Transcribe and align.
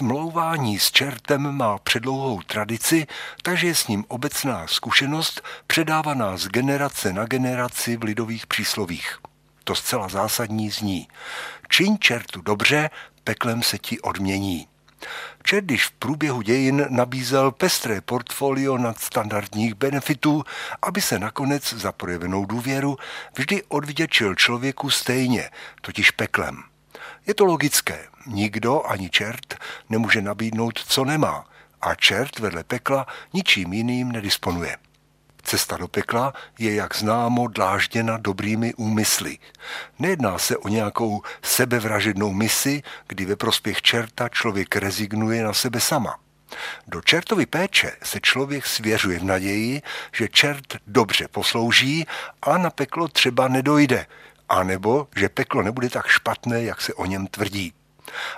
Smlouvání 0.00 0.78
s 0.78 0.90
čertem 0.90 1.52
má 1.52 1.78
předlouhou 1.78 2.40
tradici, 2.42 3.06
takže 3.42 3.66
je 3.66 3.74
s 3.74 3.86
ním 3.88 4.04
obecná 4.08 4.66
zkušenost 4.66 5.42
předávaná 5.66 6.36
z 6.36 6.48
generace 6.48 7.12
na 7.12 7.24
generaci 7.24 7.96
v 7.96 8.02
lidových 8.02 8.46
příslovích. 8.46 9.18
To 9.64 9.74
zcela 9.74 10.08
zásadní 10.08 10.70
zní. 10.70 11.08
Čiň 11.68 11.98
čertu 11.98 12.40
dobře, 12.40 12.90
peklem 13.24 13.62
se 13.62 13.78
ti 13.78 14.00
odmění. 14.00 14.68
Čert, 15.42 15.64
když 15.64 15.86
v 15.86 15.90
průběhu 15.90 16.42
dějin 16.42 16.86
nabízel 16.88 17.50
pestré 17.50 18.00
portfolio 18.00 18.78
nadstandardních 18.78 19.74
benefitů, 19.74 20.44
aby 20.82 21.00
se 21.00 21.18
nakonec 21.18 21.72
za 21.72 21.92
projevenou 21.92 22.46
důvěru 22.46 22.96
vždy 23.36 23.62
odvděčil 23.68 24.34
člověku 24.34 24.90
stejně, 24.90 25.50
totiž 25.80 26.10
peklem. 26.10 26.62
Je 27.26 27.34
to 27.34 27.44
logické. 27.44 28.09
Nikdo, 28.26 28.82
ani 28.86 29.10
čert, 29.10 29.54
nemůže 29.88 30.22
nabídnout, 30.22 30.78
co 30.78 31.04
nemá. 31.04 31.46
A 31.80 31.94
čert 31.94 32.38
vedle 32.38 32.64
pekla 32.64 33.06
ničím 33.32 33.72
jiným 33.72 34.12
nedisponuje. 34.12 34.76
Cesta 35.42 35.76
do 35.76 35.88
pekla 35.88 36.32
je, 36.58 36.74
jak 36.74 36.96
známo, 36.96 37.48
dlážděna 37.48 38.16
dobrými 38.16 38.74
úmysly. 38.74 39.38
Nejedná 39.98 40.38
se 40.38 40.56
o 40.56 40.68
nějakou 40.68 41.22
sebevražednou 41.42 42.32
misi, 42.32 42.82
kdy 43.06 43.24
ve 43.24 43.36
prospěch 43.36 43.82
čerta 43.82 44.28
člověk 44.28 44.76
rezignuje 44.76 45.44
na 45.44 45.52
sebe 45.52 45.80
sama. 45.80 46.18
Do 46.86 47.00
čertovy 47.00 47.46
péče 47.46 47.92
se 48.02 48.20
člověk 48.20 48.66
svěřuje 48.66 49.18
v 49.18 49.24
naději, 49.24 49.82
že 50.12 50.28
čert 50.28 50.76
dobře 50.86 51.28
poslouží 51.28 52.06
a 52.42 52.58
na 52.58 52.70
peklo 52.70 53.08
třeba 53.08 53.48
nedojde, 53.48 54.06
anebo 54.48 55.08
že 55.16 55.28
peklo 55.28 55.62
nebude 55.62 55.90
tak 55.90 56.06
špatné, 56.06 56.62
jak 56.62 56.80
se 56.80 56.94
o 56.94 57.06
něm 57.06 57.26
tvrdí. 57.26 57.72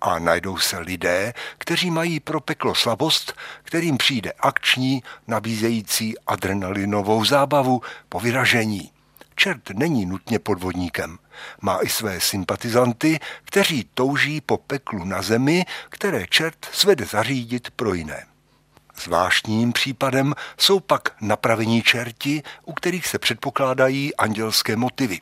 A 0.00 0.18
najdou 0.18 0.58
se 0.58 0.78
lidé, 0.78 1.34
kteří 1.58 1.90
mají 1.90 2.20
pro 2.20 2.40
peklo 2.40 2.74
slabost, 2.74 3.32
kterým 3.62 3.96
přijde 3.96 4.32
akční, 4.32 5.02
nabízející 5.26 6.18
adrenalinovou 6.18 7.24
zábavu 7.24 7.82
po 8.08 8.20
vyražení. 8.20 8.90
Čert 9.36 9.70
není 9.70 10.06
nutně 10.06 10.38
podvodníkem. 10.38 11.18
Má 11.60 11.78
i 11.82 11.88
své 11.88 12.20
sympatizanty, 12.20 13.20
kteří 13.44 13.88
touží 13.94 14.40
po 14.40 14.56
peklu 14.56 15.04
na 15.04 15.22
zemi, 15.22 15.64
které 15.88 16.26
čert 16.26 16.68
svede 16.72 17.04
zařídit 17.04 17.70
pro 17.70 17.94
jiné. 17.94 18.26
Zvláštním 18.96 19.72
případem 19.72 20.34
jsou 20.58 20.80
pak 20.80 21.08
napravení 21.20 21.82
čerti, 21.82 22.42
u 22.64 22.72
kterých 22.72 23.06
se 23.06 23.18
předpokládají 23.18 24.16
andělské 24.16 24.76
motivy. 24.76 25.20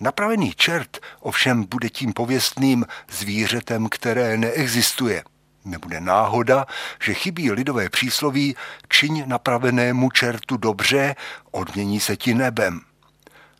Napravený 0.00 0.52
čert 0.56 0.98
ovšem 1.20 1.64
bude 1.64 1.88
tím 1.90 2.12
pověstným 2.12 2.86
zvířetem, 3.10 3.88
které 3.88 4.36
neexistuje. 4.36 5.24
Nebude 5.64 6.00
náhoda, 6.00 6.66
že 7.02 7.14
chybí 7.14 7.52
lidové 7.52 7.88
přísloví 7.88 8.56
čiň 8.88 9.24
napravenému 9.26 10.10
čertu 10.10 10.56
dobře, 10.56 11.14
odmění 11.50 12.00
se 12.00 12.16
ti 12.16 12.34
nebem. 12.34 12.80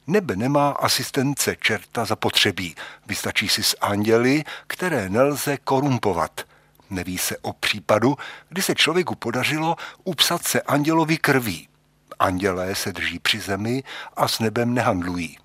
Nebe 0.06 0.36
nemá 0.36 0.70
asistence 0.70 1.56
čerta 1.60 2.04
zapotřebí, 2.04 2.74
vystačí 3.06 3.48
si 3.48 3.62
s 3.62 3.76
anděly, 3.80 4.44
které 4.66 5.08
nelze 5.08 5.56
korumpovat. 5.56 6.40
Neví 6.90 7.18
se 7.18 7.36
o 7.38 7.52
případu, 7.52 8.16
kdy 8.48 8.62
se 8.62 8.74
člověku 8.74 9.14
podařilo 9.14 9.76
upsat 10.04 10.44
se 10.44 10.62
andělovi 10.62 11.16
krví. 11.18 11.68
Andělé 12.18 12.74
se 12.74 12.92
drží 12.92 13.18
při 13.18 13.40
zemi 13.40 13.82
a 14.16 14.28
s 14.28 14.38
nebem 14.38 14.74
nehandlují. 14.74 15.38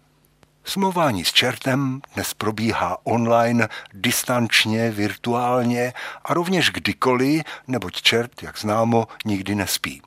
Smlouvání 0.69 1.25
s 1.25 1.33
čertem 1.33 2.01
dnes 2.13 2.33
probíhá 2.33 2.97
online, 3.03 3.69
distančně, 3.93 4.91
virtuálně 4.91 5.93
a 6.25 6.33
rovněž 6.33 6.69
kdykoliv, 6.71 7.43
neboť 7.67 8.01
čert, 8.01 8.43
jak 8.43 8.59
známo, 8.59 9.07
nikdy 9.25 9.55
nespí. 9.55 10.01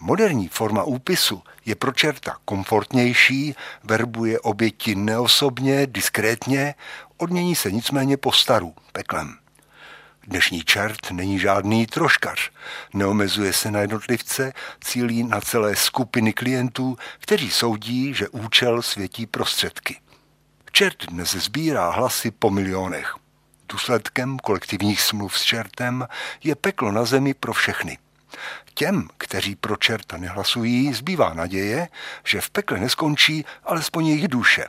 Moderní 0.00 0.48
forma 0.48 0.82
úpisu 0.82 1.42
je 1.66 1.74
pro 1.74 1.92
čerta 1.92 2.36
komfortnější, 2.44 3.54
verbuje 3.84 4.40
oběti 4.40 4.94
neosobně, 4.94 5.86
diskrétně, 5.86 6.74
odmění 7.16 7.54
se 7.54 7.72
nicméně 7.72 8.16
po 8.16 8.32
staru, 8.32 8.74
peklem. 8.92 9.38
Dnešní 10.28 10.62
čert 10.62 11.10
není 11.10 11.38
žádný 11.38 11.86
troškař. 11.86 12.50
Neomezuje 12.94 13.52
se 13.52 13.70
na 13.70 13.80
jednotlivce, 13.80 14.52
cílí 14.84 15.22
na 15.22 15.40
celé 15.40 15.76
skupiny 15.76 16.32
klientů, 16.32 16.96
kteří 17.18 17.50
soudí, 17.50 18.14
že 18.14 18.28
účel 18.28 18.82
světí 18.82 19.26
prostředky. 19.26 20.00
Čert 20.72 21.06
dnes 21.06 21.30
sbírá 21.30 21.90
hlasy 21.90 22.30
po 22.30 22.50
milionech. 22.50 23.16
Důsledkem 23.68 24.38
kolektivních 24.38 25.00
smluv 25.00 25.38
s 25.38 25.42
čertem 25.42 26.08
je 26.44 26.54
peklo 26.54 26.92
na 26.92 27.04
zemi 27.04 27.34
pro 27.34 27.52
všechny. 27.52 27.98
Těm, 28.74 29.08
kteří 29.18 29.56
pro 29.56 29.76
čerta 29.76 30.16
nehlasují, 30.16 30.94
zbývá 30.94 31.34
naděje, 31.34 31.88
že 32.24 32.40
v 32.40 32.50
pekle 32.50 32.78
neskončí 32.78 33.44
alespoň 33.64 34.06
jejich 34.06 34.28
duše. 34.28 34.64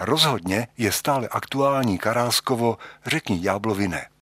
Rozhodně 0.00 0.68
je 0.78 0.92
stále 0.92 1.28
aktuální 1.28 1.98
Karáskovo 1.98 2.78
řekni 3.06 3.38
ďáblovi 3.38 3.88
ne. 3.88 4.06